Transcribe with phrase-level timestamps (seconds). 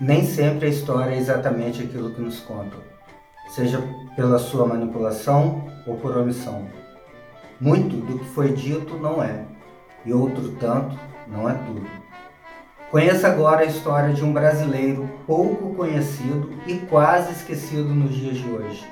[0.00, 2.80] Nem sempre a história é exatamente aquilo que nos contam,
[3.50, 3.82] seja
[4.16, 6.66] pela sua manipulação ou por omissão.
[7.60, 9.44] Muito do que foi dito não é,
[10.06, 11.86] e outro tanto não é tudo.
[12.90, 18.48] Conheça agora a história de um brasileiro pouco conhecido e quase esquecido nos dias de
[18.48, 18.88] hoje.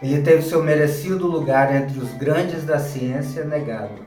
[0.00, 3.98] Ele teve seu merecido lugar entre os grandes da ciência negado.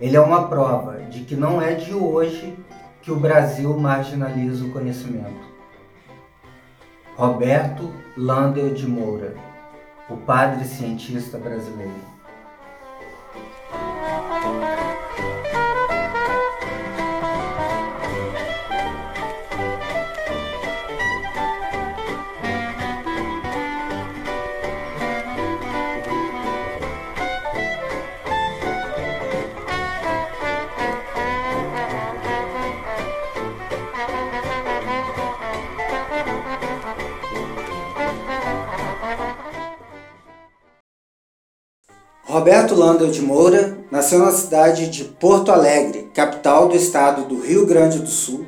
[0.00, 2.56] Ele é uma prova de que não é de hoje
[3.06, 5.46] que o Brasil marginaliza o conhecimento.
[7.14, 9.36] Roberto Landel de Moura,
[10.10, 12.15] o padre cientista brasileiro.
[42.36, 47.64] Roberto Landel de Moura nasceu na cidade de Porto Alegre, capital do estado do Rio
[47.64, 48.44] Grande do Sul,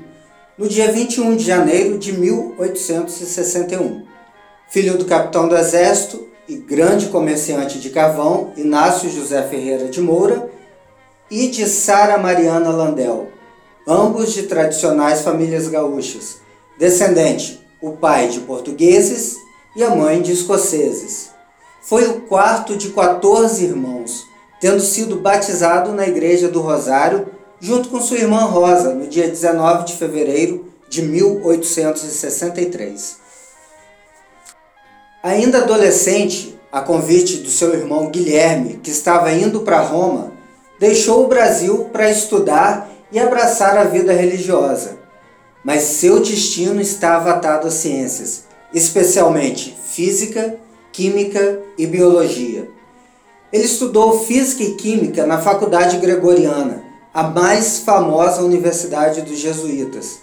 [0.59, 4.05] no dia 21 de janeiro de 1861.
[4.69, 10.51] Filho do capitão do Exército e grande comerciante de carvão Inácio José Ferreira de Moura
[11.31, 13.29] e de Sara Mariana Landel,
[13.87, 16.43] ambos de tradicionais famílias gaúchas,
[16.79, 19.35] descendente o pai de portugueses
[19.75, 21.38] e a mãe de escoceses.
[21.89, 24.27] Foi o quarto de 14 irmãos,
[24.61, 29.87] tendo sido batizado na Igreja do Rosário junto com sua irmã Rosa no dia 19
[29.87, 33.17] de fevereiro de 1863.
[35.23, 40.35] Ainda adolescente, a convite do seu irmão Guilherme, que estava indo para Roma,
[40.79, 44.99] deixou o Brasil para estudar e abraçar a vida religiosa.
[45.65, 48.45] Mas seu destino estava atado às ciências,
[48.75, 50.68] especialmente física
[50.99, 52.69] Química e Biologia.
[53.53, 56.83] Ele estudou Física e Química na Faculdade Gregoriana,
[57.15, 60.19] a mais famosa universidade dos jesuítas.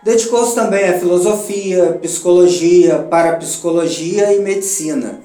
[0.00, 5.18] Dedicou-se também à filosofia, psicologia, parapsicologia e medicina.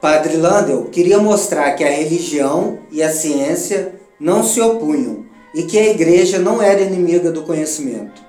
[0.00, 5.78] Padre Landel queria mostrar que a religião e a ciência não se opunham e que
[5.78, 8.23] a igreja não era inimiga do conhecimento.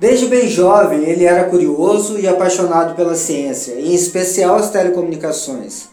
[0.00, 5.88] Desde bem jovem, ele era curioso e apaixonado pela ciência, em especial as telecomunicações.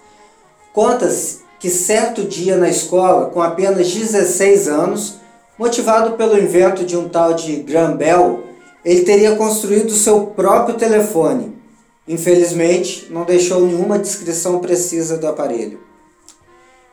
[0.71, 5.15] Conta-se que certo dia na escola, com apenas 16 anos,
[5.59, 8.43] motivado pelo invento de um tal de Graham Bell,
[8.85, 11.53] ele teria construído seu próprio telefone.
[12.07, 15.81] Infelizmente, não deixou nenhuma descrição precisa do aparelho.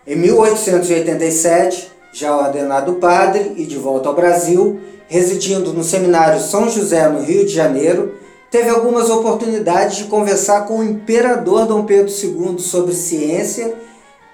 [0.05, 7.09] Em 1887, já ordenado padre e de volta ao Brasil, residindo no seminário São José,
[7.09, 8.15] no Rio de Janeiro,
[8.51, 13.75] teve algumas oportunidades de conversar com o imperador Dom Pedro II sobre ciência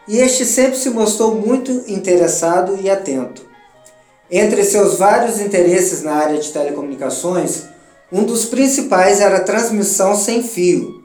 [0.06, 3.42] e este sempre se mostrou muito interessado e atento.
[4.30, 7.64] Entre seus vários interesses na área de telecomunicações,
[8.12, 11.00] um dos principais era a transmissão sem fio.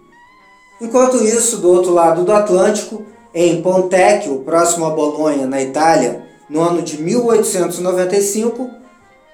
[0.82, 6.62] Enquanto isso, do outro lado do Atlântico, em Pontecchio, próximo a Bolonha, na Itália, no
[6.62, 8.70] ano de 1895,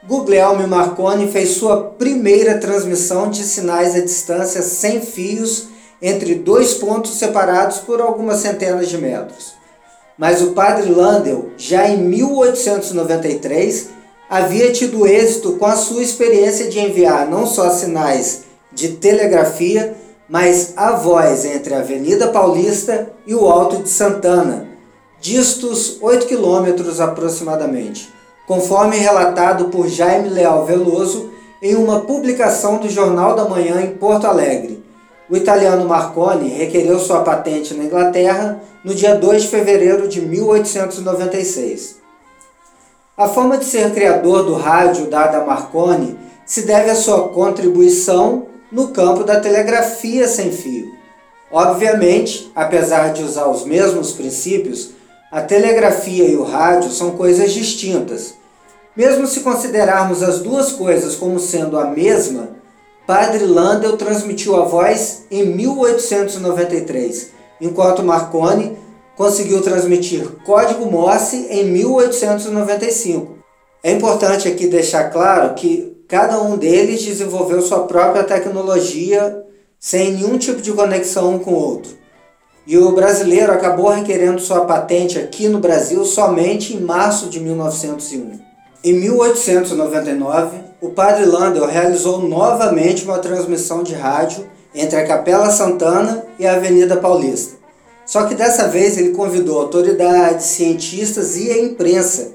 [0.04, 5.68] Guglielmo Marconi fez sua primeira transmissão de sinais à distância sem fios
[6.02, 9.54] entre dois pontos separados por algumas centenas de metros.
[10.18, 13.90] Mas o padre Landel, já em 1893,
[14.28, 19.96] havia tido êxito com a sua experiência de enviar não só sinais de telegrafia,
[20.28, 24.68] mas a voz entre a Avenida Paulista e o Alto de Santana,
[25.20, 28.21] distos 8 quilômetros aproximadamente
[28.52, 31.32] conforme relatado por Jaime Leal Veloso
[31.62, 34.84] em uma publicação do Jornal da Manhã em Porto Alegre.
[35.30, 42.02] O italiano Marconi requereu sua patente na Inglaterra no dia 2 de fevereiro de 1896.
[43.16, 48.48] A fama de ser criador do rádio dada a Marconi se deve à sua contribuição
[48.70, 50.92] no campo da telegrafia sem fio.
[51.50, 54.90] Obviamente, apesar de usar os mesmos princípios,
[55.32, 58.41] a telegrafia e o rádio são coisas distintas,
[59.02, 62.50] mesmo se considerarmos as duas coisas como sendo a mesma,
[63.08, 68.78] Padre Landel transmitiu a voz em 1893, enquanto Marconi
[69.18, 73.40] conseguiu transmitir código Morse em 1895.
[73.84, 79.44] É importante aqui deixar claro que cada um deles desenvolveu sua própria tecnologia
[79.80, 81.98] sem nenhum tipo de conexão um com o outro.
[82.68, 88.51] E o brasileiro acabou requerendo sua patente aqui no Brasil somente em março de 1901.
[88.84, 96.26] Em 1899, o padre Landel realizou novamente uma transmissão de rádio entre a Capela Santana
[96.40, 97.58] e a Avenida Paulista.
[98.08, 102.32] Só que dessa vez ele convidou autoridades, cientistas e a imprensa,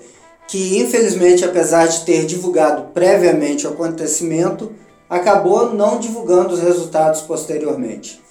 [0.46, 4.70] que infelizmente, apesar de ter divulgado previamente o acontecimento,
[5.10, 8.22] acabou não divulgando os resultados posteriormente.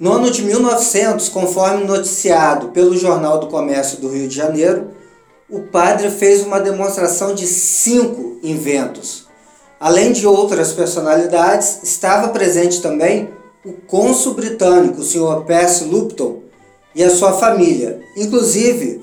[0.00, 5.03] No ano de 1900, conforme noticiado pelo Jornal do Comércio do Rio de Janeiro,
[5.54, 9.28] o padre fez uma demonstração de cinco inventos.
[9.78, 13.30] Além de outras personalidades, estava presente também
[13.64, 15.44] o cônsul britânico, o Sr.
[15.46, 16.42] Percy Lupton,
[16.92, 18.00] e a sua família.
[18.16, 19.00] Inclusive,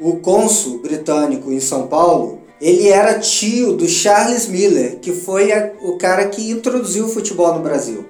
[0.00, 5.70] o cônsul britânico em São Paulo, ele era tio do Charles Miller, que foi a,
[5.82, 8.06] o cara que introduziu o futebol no Brasil.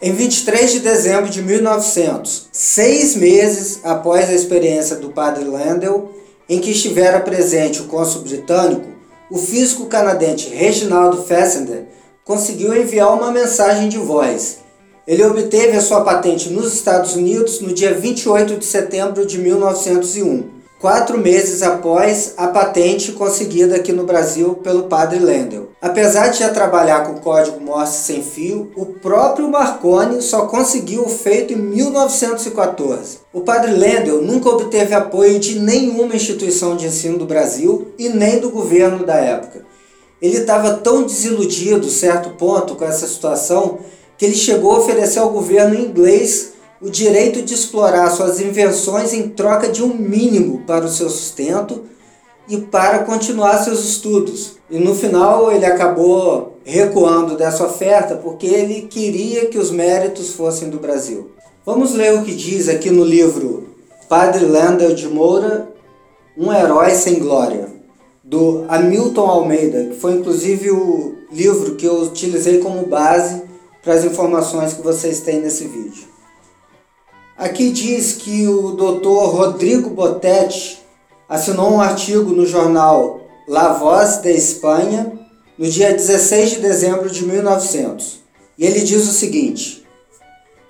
[0.00, 6.10] Em 23 de dezembro de 1900, seis meses após a experiência do padre Landel,
[6.48, 8.86] em que estivera presente o cônsul britânico,
[9.30, 11.84] o físico canadense Reginaldo Fessender
[12.24, 14.58] conseguiu enviar uma mensagem de voz.
[15.06, 20.56] Ele obteve a sua patente nos Estados Unidos no dia 28 de setembro de 1901
[20.78, 25.65] quatro meses após a patente conseguida aqui no Brasil pelo padre Lendel.
[25.80, 31.08] Apesar de já trabalhar com código Morse sem fio, o próprio Marconi só conseguiu o
[31.08, 33.18] feito em 1914.
[33.30, 38.38] O padre Lendel nunca obteve apoio de nenhuma instituição de ensino do Brasil e nem
[38.38, 39.66] do governo da época.
[40.20, 43.78] Ele estava tão desiludido, certo ponto, com essa situação,
[44.16, 49.28] que ele chegou a oferecer ao governo inglês o direito de explorar suas invenções em
[49.28, 51.84] troca de um mínimo para o seu sustento
[52.48, 54.55] e para continuar seus estudos.
[54.68, 60.68] E no final ele acabou recuando dessa oferta porque ele queria que os méritos fossem
[60.68, 61.30] do Brasil.
[61.64, 63.68] Vamos ler o que diz aqui no livro
[64.08, 65.68] Padre Landel de Moura,
[66.36, 67.68] Um Herói Sem Glória,
[68.22, 73.42] do Hamilton Almeida, que foi inclusive o livro que eu utilizei como base
[73.82, 76.08] para as informações que vocês têm nesse vídeo.
[77.36, 80.82] Aqui diz que o doutor Rodrigo Botetti
[81.28, 85.12] assinou um artigo no jornal La Voz de Espanha
[85.56, 88.20] no dia 16 de dezembro de 1900.
[88.58, 89.86] E ele diz o seguinte: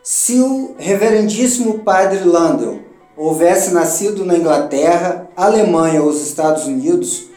[0.02, 2.80] Se o reverendíssimo padre Landel
[3.16, 7.28] houvesse nascido na Inglaterra, Alemanha ou os Estados Unidos,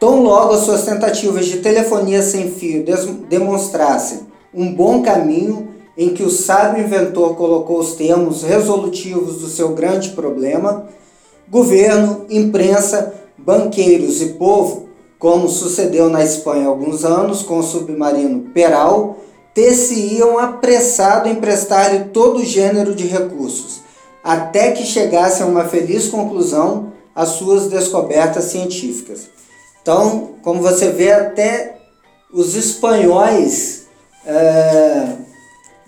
[0.00, 2.82] tão logo as suas tentativas de telefonia sem fio
[3.28, 4.20] demonstrassem
[4.54, 10.10] um bom caminho em que o sábio inventor colocou os termos resolutivos do seu grande
[10.12, 10.88] problema,
[11.50, 14.85] governo, imprensa, banqueiros e povo,
[15.18, 19.18] como sucedeu na Espanha há alguns anos com o submarino Peral,
[19.54, 23.80] ter-se-iam apressado em prestar-lhe todo gênero de recursos,
[24.22, 29.30] até que chegasse a uma feliz conclusão as suas descobertas científicas.
[29.80, 31.78] Então, como você vê, até
[32.30, 33.86] os espanhóis
[34.26, 35.16] é,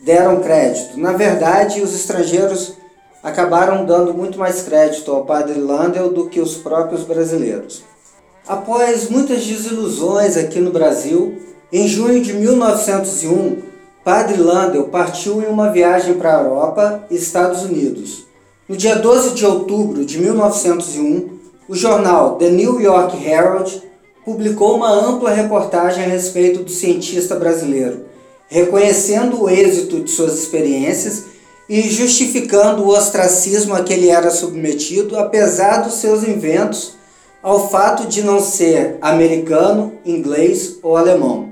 [0.03, 0.99] deram crédito.
[0.99, 2.75] Na verdade, os estrangeiros
[3.23, 7.83] acabaram dando muito mais crédito ao padre Landel do que os próprios brasileiros.
[8.49, 11.37] Após muitas desilusões aqui no Brasil,
[11.71, 13.59] em junho de 1901,
[14.03, 18.25] Padre Landel partiu em uma viagem para a Europa e Estados Unidos.
[18.67, 21.29] No dia 12 de outubro de 1901,
[21.69, 23.83] o jornal The New York Herald
[24.25, 28.07] publicou uma ampla reportagem a respeito do cientista brasileiro,
[28.49, 31.25] reconhecendo o êxito de suas experiências
[31.69, 36.97] e justificando o ostracismo a que ele era submetido, apesar dos seus inventos,
[37.49, 41.49] ao fato de não ser americano, inglês ou alemão.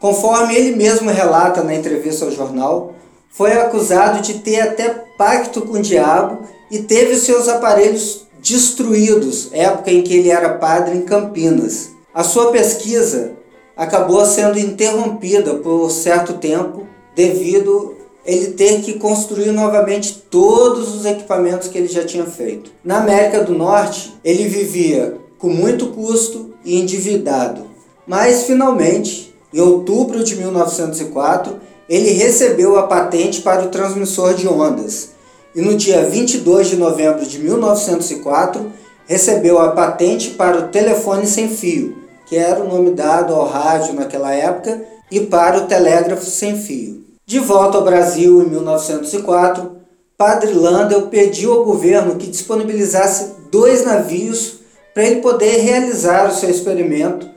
[0.00, 2.94] Conforme ele mesmo relata na entrevista ao jornal,
[3.28, 9.90] foi acusado de ter até pacto com o diabo e teve seus aparelhos destruídos, época
[9.90, 11.90] em que ele era padre em Campinas.
[12.14, 13.32] A sua pesquisa
[13.76, 17.94] acabou sendo interrompida por certo tempo devido
[18.30, 22.70] ele ter que construir novamente todos os equipamentos que ele já tinha feito.
[22.84, 27.62] Na América do Norte, ele vivia com muito custo e endividado,
[28.06, 31.58] mas finalmente, em outubro de 1904,
[31.88, 35.10] ele recebeu a patente para o transmissor de ondas
[35.54, 38.70] e no dia 22 de novembro de 1904
[39.06, 41.96] recebeu a patente para o telefone sem fio,
[42.26, 47.09] que era o nome dado ao rádio naquela época, e para o telégrafo sem fio.
[47.30, 49.70] De volta ao Brasil em 1904,
[50.18, 54.54] Padre Landel pediu ao governo que disponibilizasse dois navios
[54.92, 57.30] para ele poder realizar o seu experimento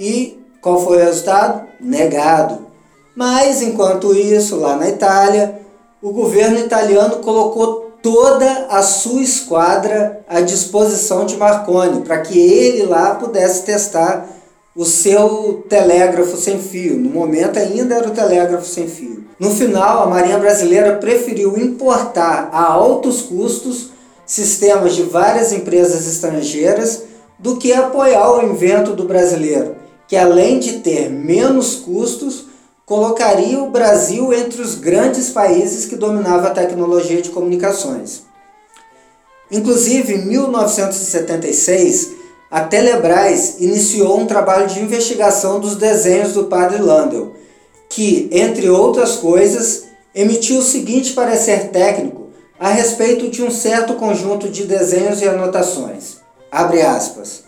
[0.00, 1.64] e qual foi o resultado?
[1.80, 2.66] Negado.
[3.14, 5.60] Mas enquanto isso, lá na Itália,
[6.02, 12.82] o governo italiano colocou toda a sua esquadra à disposição de Marconi para que ele
[12.82, 14.28] lá pudesse testar
[14.74, 16.96] o seu telégrafo sem fio.
[16.96, 19.15] No momento ainda era o telégrafo sem fio.
[19.38, 23.90] No final, a Marinha Brasileira preferiu importar a altos custos
[24.24, 27.02] sistemas de várias empresas estrangeiras
[27.38, 29.76] do que apoiar o invento do brasileiro,
[30.08, 32.46] que além de ter menos custos,
[32.86, 38.22] colocaria o Brasil entre os grandes países que dominavam a tecnologia de comunicações.
[39.50, 42.12] Inclusive, em 1976,
[42.50, 47.32] a Telebrás iniciou um trabalho de investigação dos desenhos do padre Landel,
[47.96, 49.84] que, entre outras coisas,
[50.14, 52.26] emitiu o seguinte parecer técnico
[52.60, 56.18] a respeito de um certo conjunto de desenhos e anotações.
[56.52, 57.44] Abre aspas.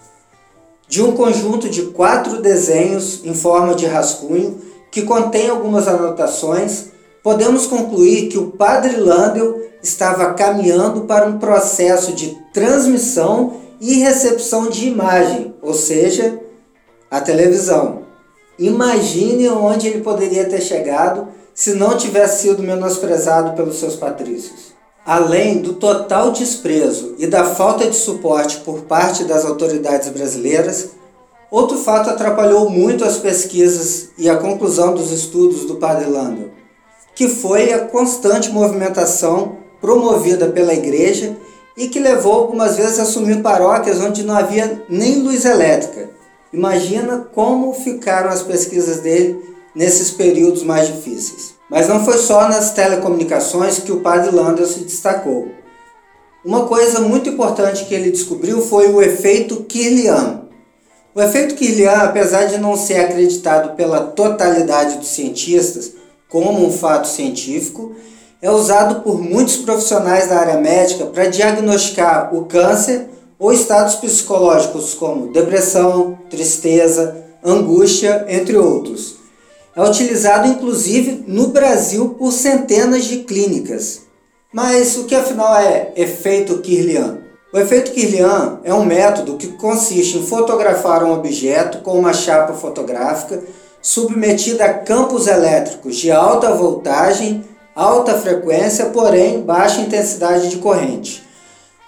[0.89, 4.59] De um conjunto de quatro desenhos em forma de rascunho
[4.91, 6.87] que contém algumas anotações,
[7.23, 14.71] podemos concluir que o padre Landel estava caminhando para um processo de transmissão e recepção
[14.71, 16.41] de imagem, ou seja,
[17.11, 18.08] a televisão.
[18.59, 24.73] Imagine onde ele poderia ter chegado se não tivesse sido menosprezado pelos seus patrícios.
[25.07, 30.91] Além do total desprezo e da falta de suporte por parte das autoridades brasileiras,
[31.51, 36.51] outro fato atrapalhou muito as pesquisas e a conclusão dos estudos do padre Landel,
[37.15, 41.37] que foi a constante movimentação promovida pela igreja
[41.77, 46.18] e que levou algumas vezes a assumir paróquias onde não havia nem luz elétrica.
[46.53, 49.39] Imagina como ficaram as pesquisas dele
[49.75, 51.55] nesses períodos mais difíceis.
[51.71, 55.49] Mas não foi só nas telecomunicações que o padre Landel se destacou.
[56.45, 60.43] Uma coisa muito importante que ele descobriu foi o efeito Kirlian.
[61.15, 65.93] O efeito Kirlian, apesar de não ser acreditado pela totalidade dos cientistas
[66.29, 67.95] como um fato científico,
[68.41, 74.95] é usado por muitos profissionais da área médica para diagnosticar o câncer ou estados psicológicos
[74.95, 79.17] como depressão, tristeza, angústia, entre outros.
[79.77, 84.03] É utilizado inclusive no Brasil por centenas de clínicas.
[84.53, 87.19] Mas o que afinal é efeito Kirlian?
[87.53, 92.55] O efeito Kirlian é um método que consiste em fotografar um objeto com uma chapa
[92.55, 93.43] fotográfica
[93.81, 97.45] submetida a campos elétricos de alta voltagem
[97.79, 101.23] alta frequência, porém baixa intensidade de corrente.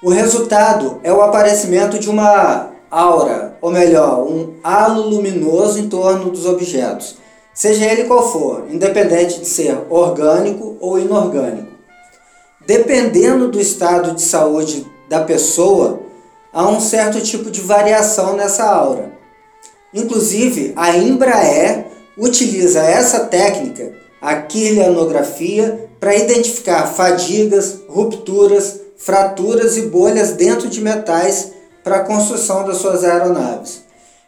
[0.03, 6.31] O resultado é o aparecimento de uma aura, ou melhor, um halo luminoso em torno
[6.31, 7.17] dos objetos,
[7.53, 11.69] seja ele qual for, independente de ser orgânico ou inorgânico.
[12.67, 16.01] Dependendo do estado de saúde da pessoa,
[16.51, 19.13] há um certo tipo de variação nessa aura.
[19.93, 30.33] Inclusive, a Embraer utiliza essa técnica a quilianografia para identificar fadigas, rupturas, fraturas e bolhas
[30.33, 31.53] dentro de metais
[31.83, 33.83] para a construção das suas aeronaves.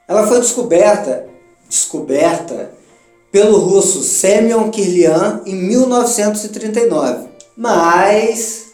[0.09, 1.27] Ela foi descoberta,
[1.69, 2.71] descoberta
[3.31, 7.29] pelo russo Semyon Kirlian em 1939.
[7.57, 8.65] Mas,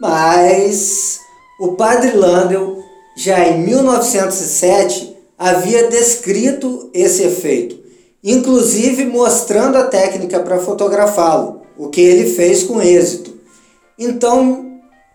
[0.00, 1.18] mas
[1.60, 2.82] o padre Landel
[3.16, 7.82] já em 1907 havia descrito esse efeito
[8.22, 13.32] inclusive mostrando a técnica para fotografá-lo, o que ele fez com êxito.
[13.98, 14.71] Então,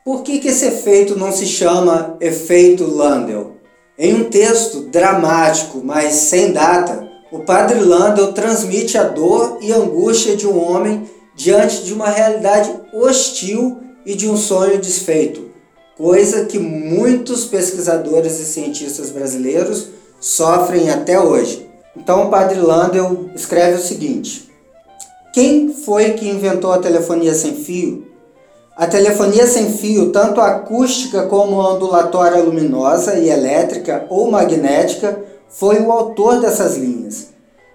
[0.08, 3.58] por que, que esse efeito não se chama efeito Landel?
[4.00, 10.38] Em um texto dramático, mas sem data, o padre Landel transmite a dor e angústia
[10.38, 15.50] de um homem diante de uma realidade hostil e de um sonho desfeito,
[15.98, 19.90] coisa que muitos pesquisadores e cientistas brasileiros
[20.22, 21.68] sofrem até hoje.
[21.98, 24.50] Então o padre Landel escreve o seguinte:
[25.34, 28.07] Quem foi que inventou a telefonia sem fio?
[28.78, 35.20] A telefonia sem fio, tanto acústica como ondulatória luminosa e elétrica ou magnética,
[35.50, 37.30] foi o autor dessas linhas.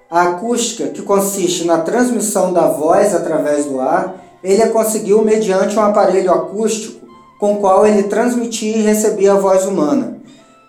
[0.08, 5.76] A acústica, que consiste na transmissão da voz através do ar, ele a conseguiu mediante
[5.76, 7.04] um aparelho acústico
[7.40, 10.18] com o qual ele transmitia e recebia a voz humana.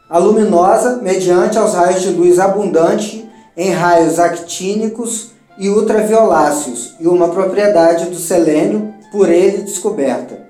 [0.09, 7.27] A luminosa, mediante aos raios de luz abundante em raios actínicos e ultravioláceos e uma
[7.27, 10.41] propriedade do selênio por ele descoberta.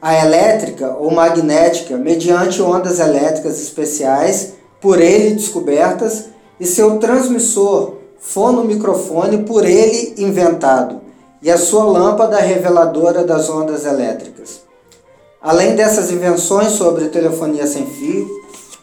[0.00, 6.26] A elétrica ou magnética, mediante ondas elétricas especiais por ele descobertas,
[6.60, 11.00] e seu transmissor fono-microfone por ele inventado,
[11.40, 14.60] e a sua lâmpada reveladora das ondas elétricas.
[15.40, 18.28] Além dessas invenções sobre telefonia sem fio,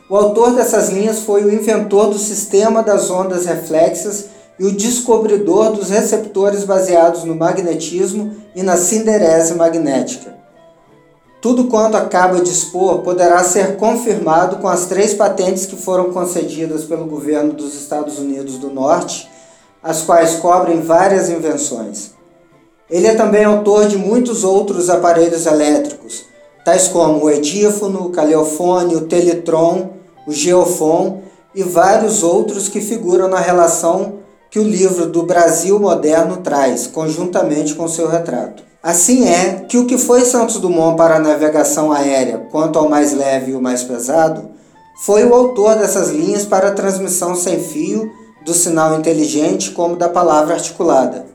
[0.10, 4.25] o autor dessas linhas foi o inventor do sistema das ondas reflexas
[4.60, 10.37] e o descobridor dos receptores baseados no magnetismo e na cinderese magnética.
[11.41, 16.83] Tudo quanto acaba de expor poderá ser confirmado com as três patentes que foram concedidas
[16.83, 19.31] pelo governo dos Estados Unidos do Norte,
[19.81, 22.11] as quais cobrem várias invenções.
[22.89, 26.25] Ele é também autor de muitos outros aparelhos elétricos,
[26.65, 29.91] tais como o edífono, o caleofone, o teletron,
[30.27, 31.21] o geofon
[31.55, 34.18] e vários outros que figuram na relação
[34.50, 38.63] que o livro do Brasil Moderno traz, conjuntamente com seu retrato.
[38.82, 43.13] Assim é que o que foi Santos Dumont para a navegação aérea, quanto ao mais
[43.13, 44.50] leve e o mais pesado,
[45.06, 48.10] foi o autor dessas linhas para a transmissão sem fio
[48.46, 51.25] do sinal inteligente como da palavra articulada.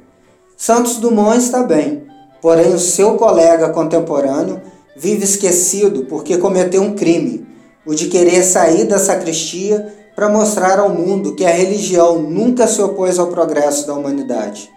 [0.57, 2.07] Santos Dumont está bem,
[2.41, 4.61] porém o seu colega contemporâneo
[4.97, 7.47] vive esquecido porque cometeu um crime,
[7.87, 12.81] o de querer sair da sacristia para mostrar ao mundo que a religião nunca se
[12.81, 14.71] opôs ao progresso da humanidade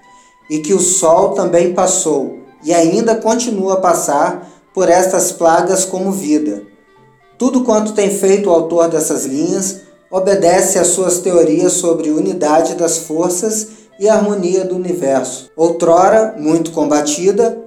[0.49, 6.11] e que o sol também passou e ainda continua a passar por estas plagas como
[6.11, 6.63] vida.
[7.37, 12.99] Tudo quanto tem feito o autor dessas linhas obedece às suas teorias sobre unidade das
[12.99, 13.67] forças
[13.99, 15.51] e harmonia do universo.
[15.55, 17.57] Outrora muito combatida,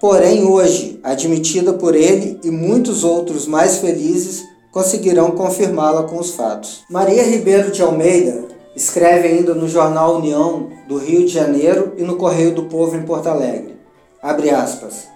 [0.00, 6.84] porém hoje admitida por ele e muitos outros mais felizes conseguirão confirmá-la com os fatos.
[6.88, 12.16] Maria Ribeiro de Almeida escreve ainda no jornal União do Rio de Janeiro e no
[12.16, 13.76] Correio do Povo em Porto Alegre.
[14.22, 15.08] Abre aspas.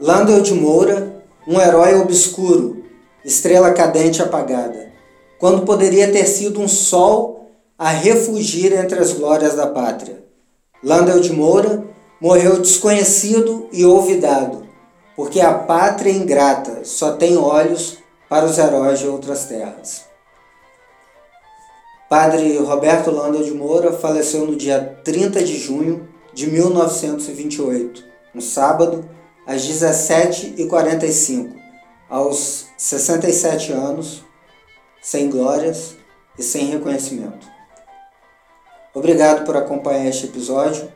[0.00, 2.84] Landel de Moura, um herói obscuro,
[3.24, 4.92] estrela cadente apagada,
[5.38, 7.48] quando poderia ter sido um sol
[7.78, 10.24] a refugir entre as glórias da pátria.
[10.82, 11.84] Landel de Moura
[12.20, 14.66] morreu desconhecido e olvidado,
[15.16, 20.04] porque a pátria ingrata só tem olhos para os heróis de outras terras.
[22.08, 28.04] Padre Roberto Landel de Moura faleceu no dia 30 de junho de 1928
[28.34, 29.08] no sábado,
[29.46, 31.54] às 17h45,
[32.08, 34.24] aos 67 anos,
[35.00, 35.96] sem glórias
[36.38, 37.46] e sem reconhecimento.
[38.92, 40.92] Obrigado por acompanhar este episódio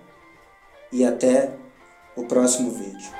[0.92, 1.50] e até
[2.16, 3.10] o próximo vídeo.